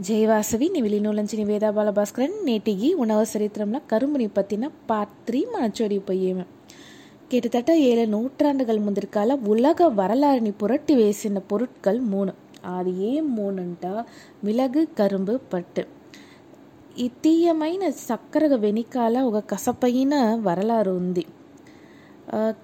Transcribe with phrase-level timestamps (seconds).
[0.00, 6.44] జయవాసవి నివిలినో நூலஞ்சினி నివేదా బాలభాస్కరన్ నేటికి ఉణవ చరిత్రంలో కరుంబుని పత్తిన part three மனச்சோடிப்பையுமே
[7.28, 12.32] கிட்டத்தட்ட ஏழு நூற்றாண்டுகள் முந்திற்கால உலக வரலாறினை புரட்டி வேசின பொருட்கள் மூணு.
[12.62, 14.04] அது ஏன் மூணுன்ட்டா?
[14.44, 15.86] மிளகு கரும்பு பட்டு.
[16.96, 21.26] ఈ తీయమైన வெனிக்கால వెనికాల ఒక வரலாறு వరలారు ఉంది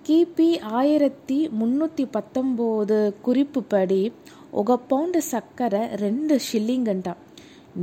[0.06, 4.12] கிபி ஆயிரத்தி முந்நூற்றி பத்தொம்போது குறிப்பு படி
[4.52, 6.88] ఒక பவுண்டு சக்கரை ரெண்டு షిల్లింగ్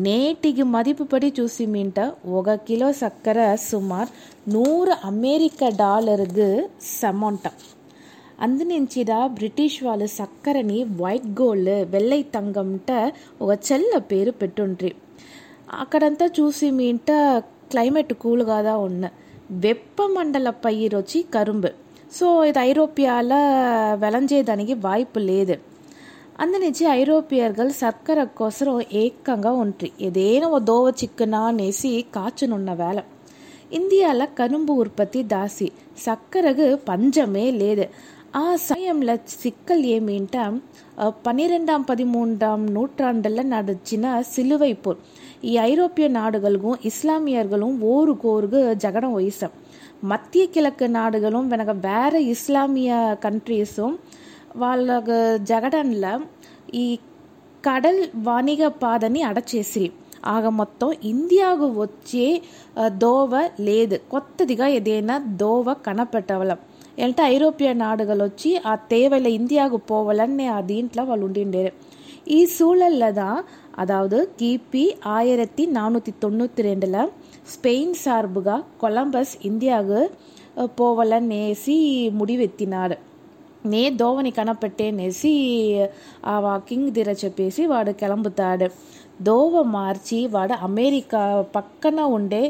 [0.01, 1.99] నేటికి మదిపుపడి చూసిమింట
[2.34, 4.11] ఒక కిలో సక్కర సుమార్
[4.49, 6.47] నూరు అమెరిక డాలర్కు
[6.89, 7.47] సమంట
[8.39, 12.89] అందినించిరా బ్రిటిష్ వాళ్ళు సక్కరని వైట్ గోల్డ్ వెల్లై తంగంట
[13.41, 14.91] ఒక చెల్ల పేరు పెట్టుండ్రి
[15.79, 17.12] అక్కడంతా చూసి మీంట
[17.71, 19.05] క్లైమేట్ కూల్గాదా ఉన్న
[19.59, 21.71] వెప్పమండల పైరు వచ్చి కరుంబు
[22.15, 23.39] సో ఇది ఐరోపియాలో
[23.98, 25.55] వెలంజేదానికి వాయిపు లేదు
[26.41, 26.57] அந்த
[26.91, 29.87] ఐరోపియర్గల్ ஐரோப்பியர்கள் కోసరం ఏకంగా ஒன்று.
[29.97, 33.03] ఏదేనో దోవ చిక్కునా నేసి காய்ச்சணுன்ன வேலை.
[33.70, 35.67] ఇండియాల கரும்பு உற்பத்தி தாசி.
[36.05, 37.85] సక్కరకు பஞ்சமே லேது.
[38.35, 40.62] ஆ சமயம்ல சிக்கல் ஏமின்ட்டா
[40.98, 44.97] பன்னிரெண்டாம் பதிமூன்றாம் நூற்றாண்டில் நடச்சின சிலுவை போர்.
[45.41, 49.55] ஐரோப்பிய நாடுகளுக்கும் இஸ்லாமியர்களும் ஓருக்கோருக்கு ஜகடம் ஒய்சம்.
[50.01, 53.95] மத்திய கிழக்கு நாடுகளும் வெனக வேற இஸ்லாமிய கண்ட்ரீஸும்
[54.55, 54.87] వాళ్ళ
[55.43, 56.13] జగడంలో
[56.76, 56.85] ఈ
[57.63, 59.90] కడల్ వాణిగ పాదని అడచేసిరి
[60.26, 62.27] ఆగ మొత్తం ఇండియాకు వచ్చే
[62.98, 66.59] దోవ లేదు కొత్తదిగా ఏదైనా దోవ కనపెట్టవలం
[67.00, 71.72] ఏంట ఐరోపియా నాడుగలు వచ్చి ఆ తేవల இந்தியாவுக்கு போவலன்னு ఆ దీంట్లో వాళ్ళు ఉండిండేరు
[72.28, 73.40] ఈ సూழல்ல தான்
[73.75, 77.00] அதாவது கிபி ஆயிரத்தி நானூற்றி தொண்ணூற்றி ரெண்டில்
[77.53, 80.03] ஸ்பெயின் சார்புగా கொலம்பஸ் இந்தியாவுக்கு
[80.75, 81.75] போவலன்னு వేసి
[82.12, 82.97] முடிவெత్తినాడు
[83.72, 85.31] நே ధోవని కనపెట్టేనేసి
[86.25, 88.67] ఆ కింగ్ దిర பேசி వాడు கிளம்புத்தாடு.
[89.23, 91.22] దోవ మార్చి వాడు அமெரிக்கா
[91.56, 92.44] பக்கன உண்டே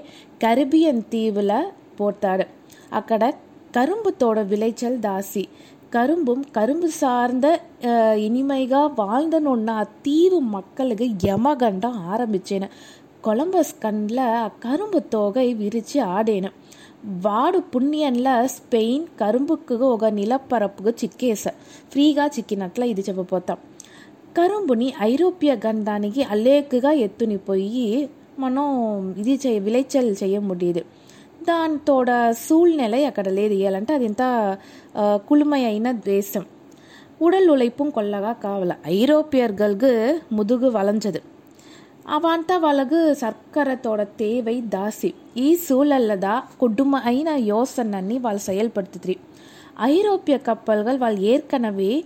[0.44, 1.56] కరిబియన్ தீவில்
[1.98, 2.46] போட்டாடு.
[2.90, 3.22] అక్కడ
[3.74, 5.44] கரும்புத்தோட விளைச்சல் தாசி.
[5.90, 7.48] கரும்பும் கரும்பு சார்ந்த
[8.28, 12.70] இனிமைகா வாழ்ந்தனுன்னா தீவு மக்களுக்கு யமகண்டம் ஆரம்பிச்சேன்னு
[13.26, 14.26] கொலம்பஸ் கண்ணில்
[14.60, 16.58] கரும்பு தொகை விரித்து ஆடேனேன்
[17.04, 21.44] వాడు పుణ్యంలా స్పెయిన్ కరుంబుకు ఒక నిలపరపుకు చిక్కేస
[21.92, 23.58] ఫ్రీగా చిక్కినట్ల ఇది చెప్పబోతాం
[24.38, 27.88] కరుంబుని ఐరోప్య గంధానికి అల్లేకుగా ఎత్తునిపోయి
[28.40, 28.66] మనం
[29.18, 30.84] ఇది చేయ విలేచల్ చేయ ముడియదు
[31.44, 32.10] దానితోడ
[32.48, 34.24] సూழ்నెల అక్కడ లేదు ఇవ్వాలంటే అదింత
[35.28, 36.46] కుళుమయైన దేశం
[37.22, 41.22] உடல் உழைப்பும் கொள்ளகா காவல ஐரோப்பியர்களுக்கு முதுகு வளைஞ்சது
[42.06, 46.28] అవాంతవాళ్ళకు సర్కరతోడ తేవై దాసి ఈ సూழல்லத
[46.58, 49.16] கொடுமையான யோசனని వాళ్ళు செயல்படுத்துதிரி
[49.88, 52.04] ஐரோப்பிய கப்பல்கள் வாழ் ஏற்கனவே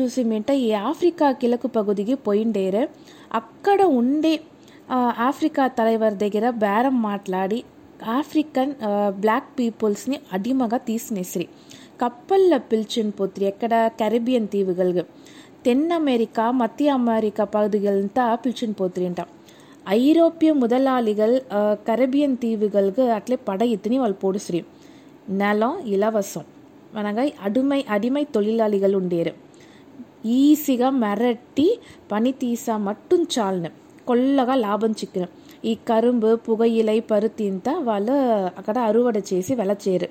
[0.00, 2.82] చూసిమేంట ఈ ఆఫ్రికా కిలకు పగుదికి పోయిండేరు
[3.34, 4.34] అక్కడ ఉండే
[5.20, 7.64] ఆఫ్రికా தலைவர் దగ్గర బేరం మాట్లాడి
[8.12, 8.74] ఆఫ్రికన్
[9.20, 11.48] బ్లాక్ పీపుల్స్ని అడిమగా తీసినేసిరి
[12.00, 15.04] కప్పల్లో పిలిచిన పోతిరి ఎక్కడ కెరిబియన్ దీవుగలకు
[15.64, 19.20] தென் அமெரிக்கா மத்திய அமெரிக்கா பகுதிகள்ன்ட்டு ಪಿಲ್ಚಿನ್ ಪೋತ್ರಿಂಟ
[19.96, 21.34] ಐರೋಪ್ಯ முதலாளிகள்
[21.86, 24.60] கரேபியன் தீவுகளுக்கு అట్లే పడ ఇతని వాళ్ళు పోడుశ్రీ
[25.32, 26.44] నెలం ఇలవసం
[26.96, 29.32] అనగా అడుమై అడిమై తొలిలాలిగలు ఉండేరు
[30.36, 31.66] ఈజీగా మెరట్టి
[32.12, 33.70] పని తీసా మట్టు చాలను
[34.06, 35.24] కొల్లగా లాభం చిక్కిన
[35.64, 38.16] ఈ కరుంబు పుగయిలై పరుతింత వాళ్ళు
[38.58, 40.08] అక్కడ అరువడ చేసి వెల చేరు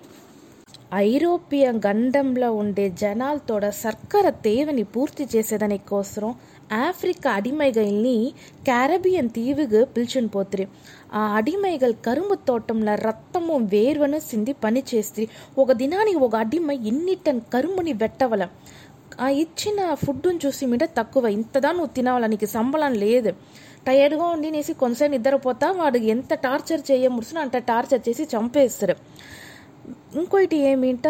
[1.00, 6.32] ఐరోపియ గండంలో ఉండే జనాలతోడ సర్కర తేవని పూర్తి చేసేదాని కోసరం
[6.78, 8.16] ఆఫ్రికా అడిమైగల్ని
[8.64, 10.66] క్యారబియన్ దీవుకు పిలిచుని పోతురి
[11.14, 15.24] ఆ అడిమైగల్ కరుంబు తోటంలో రక్తము వేర్వను సింది పని చేస్తే
[15.58, 18.52] ఒక దినానికి ఒక అడిమై ఇన్ని టన్ కరుంబుని వెట్టవలం
[19.18, 23.32] ఆ ఇచ్చిన ఫుడ్ని చూసి మీద తక్కువ ఇంతదా నువ్వు తినవాల నీకు సంబలం లేదు
[23.86, 28.96] టయర్డ్గా ఉండి నేసి కొంచెం నిద్రపోతా వాడు ఎంత టార్చర్ చేయముడుచునో అంత టార్చర్ చేసి చంపేస్తారు
[30.15, 31.07] ఇంకోటి ఏమింట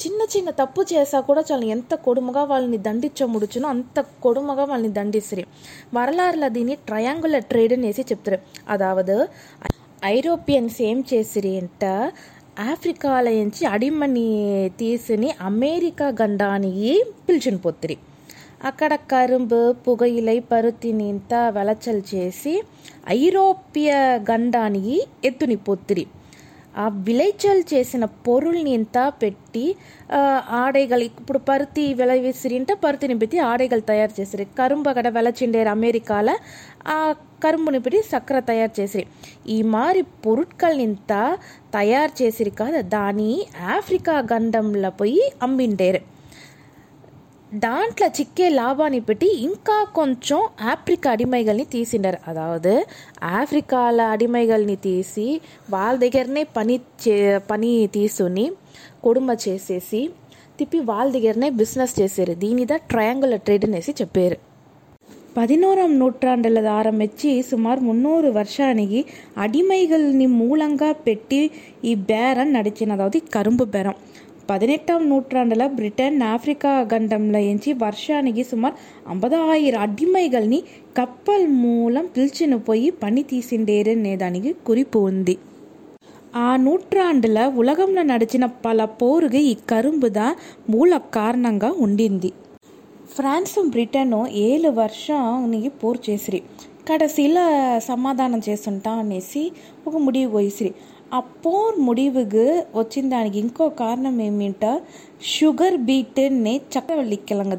[0.00, 5.44] చిన్న చిన్న తప్పు చేసా కూడా చాలా ఎంత కొడుముగా వాళ్ళని దండించముడుచునో అంత కొడుముగా వాళ్ళని దండిస్తారు
[5.94, 8.38] వరలారుల దీన్ని ట్రయాంగులర్ ట్రేడ్ అనేసి చెప్తారు
[8.68, 9.28] అదావదు
[10.04, 11.84] ఐరోపియన్స్ ఏం చేసిరి అంట
[12.60, 14.28] ఆఫ్రికాల నుంచి అడిమని
[14.78, 17.96] తీసుని అమెరికా గండానికి పిలిచిని పొత్తిరి.
[18.64, 22.62] అక్కడ కరుంబు పుగయిలై పరుతిని ఇంత వెలచల్ చేసి
[23.08, 23.92] ఐరోపియ
[24.30, 26.06] గండానికి ఎత్తుని పొత్తిరి.
[26.74, 29.64] ఆ విలేచలు చేసిన పొరుల్ని ఇంత పెట్టి
[30.58, 36.36] ఆడైగలు ఇప్పుడు పరుతి విలవిసిరింటే పరుతిని పెట్టి ఆడైగలు తయారు చేసిరి కరుంబగడ వెలచిండేరు అమెరికాలో
[36.88, 36.98] ఆ
[37.44, 39.04] ಕರುಂಬುನಿ ಪಿಡಿ సక్కర తయారు చేసిరి
[39.48, 41.12] ఈ మారి పొరుట్కల్నింత
[41.74, 43.30] తయారు చేసిరి కాదు దాని
[43.76, 46.02] ఆఫ్రికా గండంలో పోయి అమ్మిండేరు
[47.52, 50.40] దాంట్లో చిక్కే లాభాన్ని పెట్టి ఇంకా కొంచెం
[50.72, 52.74] ఆఫ్రికా అడిమైగల్ని తీసిండారు అదావదు
[53.32, 55.26] ఆఫ్రికాల అడిమైగల్ని తీసి
[55.70, 57.16] వాళ్ళ దగ్గరనే పని చే
[57.48, 58.44] పని తీసుకుని
[59.02, 60.02] కుడుమ చేసేసి
[60.58, 64.38] తిప్పి వాళ్ళ దగ్గరనే బిజినెస్ చేశారు దీనిదా ట్రయాంగులర్ ట్రేడ్ అనేసి చెప్పారు
[65.36, 69.00] பதினோராம் நூற்றாண்டில் ஆரம்பித்து சுமார் முந்நூறு வருஷானிக்கு
[69.40, 71.42] அடிமைகள் மூலங்கா பெட்டி
[71.84, 73.96] ఈ బేరం నడిచిన అదవది కరుంబు బేరం
[74.50, 78.76] పదినెట్టాం నూట్రాండల బ్రిటన్ ఆఫ్రికా ఖండంలోంచి వర్షానికి సుమారు
[79.06, 80.60] అంబదాయిర అడ్డిమైగల్ని
[80.96, 85.34] కప్పల్ మూలం పిలిచిన పోయి పని తీసిండేరనే దానికి குறிப்பு ఉంది
[86.38, 90.26] ఆ నూట్రాండుల ఉలగంలో నడిచిన పల పోరుకి ఈ కరుంబుదా
[90.70, 92.30] మూల కారణంగా ఉండింది
[93.14, 96.40] ఫ్రాన్సు బ్రిటను ఏళ్ళు వర్షానికి పోరు చేసిరి
[96.88, 97.38] కడసిల
[97.84, 99.42] సమాధానం చేస్తుంటా అనేసి
[99.86, 100.70] ఒక ముడివి పోయిసిరి
[101.12, 104.64] అపోర్ ముడివుగు వచ్చిందానికి ఇంకో కారణం ఏమిట
[105.22, 107.54] షుగర్ బీట్ని చక్రవల్లి కిలంగ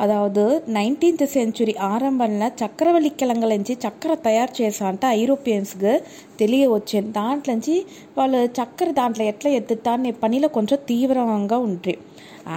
[0.00, 5.94] అదావదు నైన్టీన్త్ సెంచురీ ఆరంభంలో చక్రవల్లి కిలంగల నుంచి చక్కెర తయారు చేసా అంటే ఐరోపియన్స్కి
[6.38, 7.74] తెలియ వచ్చింది దాంట్లోంచి
[8.18, 11.96] వాళ్ళు చక్కెర దాంట్లో ఎట్లా ఎత్తుతా అనే పనిలో కొంచెం తీవ్రంగా ఉండ్రి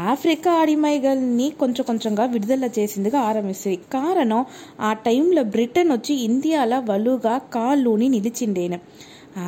[0.04, 4.46] ఆఫ్రికా అడిమైగల్ని కొంచెం కొంచెంగా విడుదల చేసిందిగా ఆరంభిస్తుంది కారణం
[4.82, 8.80] ఆ టైంలో బ్రిటన్ వచ్చి ఇండియాలో వలుగా కాళ్ళుని నిలిచిండేను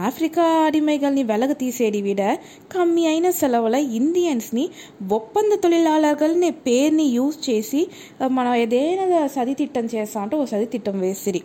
[0.01, 2.21] ఆఫ్రికా అడిమైగల్ని వెలగ తీసేది విడ
[2.71, 4.63] కమ్మి అయిన సెలవుల ఇండియన్స్ని
[5.13, 7.81] ఒప్పంద తొలిలాలగల్నే పేరుని యూజ్ చేసి
[8.31, 11.41] మనం ఏదైనా సదితిట్టం చేస్తా అంటే ఓ సదితిట్టం వేసిరి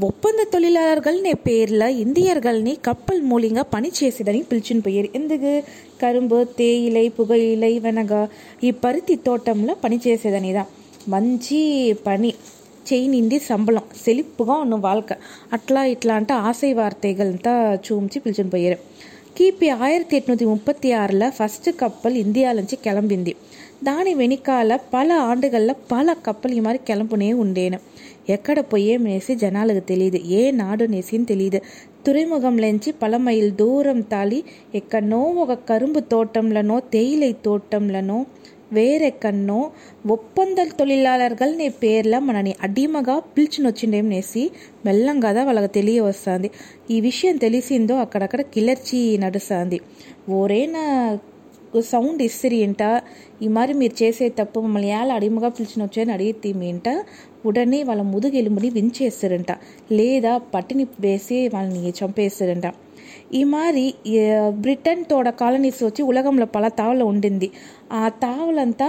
[0.00, 5.52] ఒప్పంద తొలిలాలర్గల్నే పేర్ల ఇందియర్గల్ని కప్పల్ మూలింగా పని చేసేదని పిలిచిని పోయారు ఎందుకు
[6.02, 8.22] కరుంబు తేయిలై పుగయిలై వెనగా
[8.64, 10.64] ఈ పరుతి తోటంలో పని చేసేదనిదా
[11.08, 11.60] మంచి
[12.06, 12.32] పని
[12.88, 15.12] చేయినింది సంబలం సెలిప్పుగా ఉన్న వాళ్ళక
[15.52, 17.54] అట్లా ఇట్లా అంట ఆశయ వార్తెగలంతా
[17.86, 18.78] చూంచి పిలిచుని పోయారు
[19.36, 23.32] கிபி ஆயிரத்தி எட்நூற்றி முப்பத்தி ஆறில் ஃபஸ்ட்டு கப்பல் இந்தியாலஞ்சி கிளம்பிంది
[23.82, 27.78] దాని వెనకాల పల ఆండుగల్ల పల కప్పలు ఈ మాదిరి కిలంపునే ఉండేను
[28.28, 31.60] ఎక్కడ పోయేమనేసి జనాలకు తెలియదు ఏ నాడు నేసిని తెలియదు
[32.06, 34.38] తురిముఖంలోంచి పల మైల్ దూరం తాళి
[34.74, 38.18] ఎక్కడనో ఒక కరుంబు తోటంలోనో తేయిలై తోటంలోనో
[38.74, 39.60] വേറെക്കണ്ണോ
[40.10, 44.42] ഒപ്പന്തൽ తొలిలాలర్గల్ని పేర్ల మనని అడిమగా పిలిచినొచ్చిండేమనేసి
[44.86, 46.50] మెల్లంగా వాళ్ళకి తెలియ వస్తుంది
[46.90, 49.78] ఈ విషయం తెలిసిందో అక్కడక్కడ కిలర్చి నడుస్తుంది.
[50.30, 50.84] ఓరేనా
[51.92, 52.82] సౌండ్ ఇస్తిరి ఇంట.
[53.42, 56.88] ఈ మరి మీరు చేసే తప్పు మమ్మల్ని ఏళ్ళ అడిమగా పిలిచినొచ్చి అని అడిగితే మీ ఇంట.
[57.46, 59.50] ఉడనే వాళ్ళ ముదుగెలుముని వించేస్తారంట.
[59.92, 62.66] లేదా పట్టిని వేసి వాళ్ళని చంపేస్తారంట.
[63.34, 63.40] ఈ
[64.58, 67.48] బ్రిటన్తోడ కాలనీస్ వచ్చి ఉలగంలో పల తావల ఉండింది
[67.92, 68.88] ఆ తావలంతా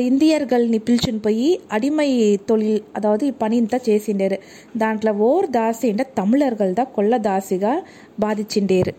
[0.00, 2.10] ఇందియర్గల్ని పిలిచిని పోయి అడిమై
[2.48, 4.38] తొలి అదావది పని ఇంత చేసిండేరు
[4.76, 7.72] దాంట్లో ఓర్ దాసిండ తమిళర్గల్ దా కొల్ల దాసిగా
[8.18, 8.94] బాధించిండేరు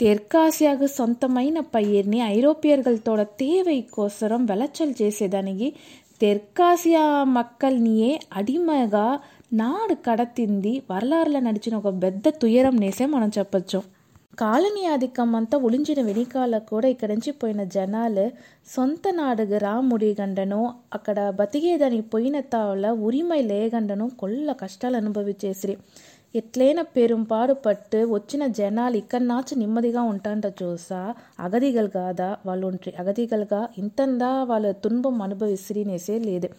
[0.00, 5.68] తెర్కాసియాకు సొంతమైన పైర్ని ఐరోపియర్గలతోడ తేవై కోసరం వెలచలు చేసేదానికి
[6.20, 9.06] తెర్కాసియా మక్కల్నియే అడిమగా
[9.52, 13.80] నాడు కడతింది వరలారుల నడిచిన ఒక పెద్ద తుయరం నేసే మనం చెప్పచ్చు
[14.38, 18.24] కాలనీ ఆధిక్యం అంతా ఒలించిన వెనకాల కూడా ఇక్కడి నుంచి పోయిన జనాలు
[18.74, 25.76] సొంత నాడుగు రాముడిగండను అక్కడ బతికేదానికి పోయిన తావల ఉరిమై లేగండను కొల్ల కష్టాలు అనుభవించేసిరి.
[26.34, 31.14] ఎట్లైనా పెరుంపాడుపట్టు వచ్చిన జనాలు ఇక్కడనాచు నెమ్మదిగా ఉంటాంట చూసా.
[31.40, 36.50] అగదిగలు కాదా వాళ్ళు ఉంట్రి అగదిగలుగా ఇంతందా వాళ్ళ తుன்பం అనుభవిసిరినేసే లేదు.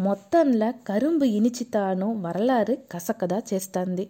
[0.00, 4.06] మొత్తంలో కరుంబు ఇనిచితాను వరలారు కసకదా చేస్తుంది.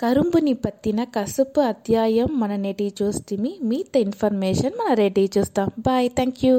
[0.00, 6.56] కరుంబుని పత్తిన కసుపు అధ్యాయం మన నేటి చూస్తిమి మిగతా ఇన్ఫర్మేషన్ మన రెడీ చూస్తాం బాయ్ థ్యాంక్ యూ